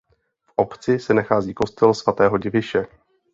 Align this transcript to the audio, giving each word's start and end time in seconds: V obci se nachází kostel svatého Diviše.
V 0.45 0.53
obci 0.55 0.99
se 0.99 1.13
nachází 1.13 1.53
kostel 1.53 1.93
svatého 1.93 2.37
Diviše. 2.37 2.85